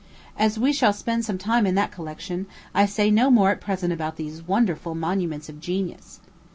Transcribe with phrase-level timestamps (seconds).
[0.35, 3.93] As we shall spend some time in that collection, I say no more at present
[3.93, 6.19] about these wonderful monuments of genius.